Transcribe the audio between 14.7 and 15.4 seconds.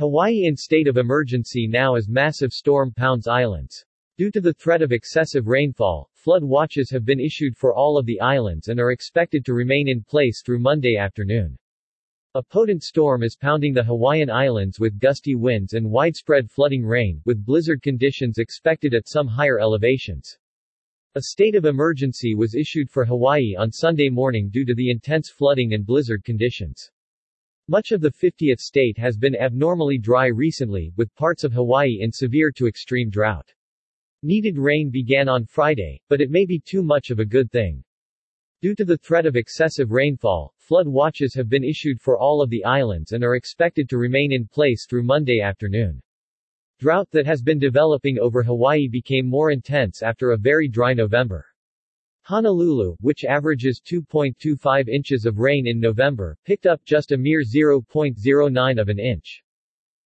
with gusty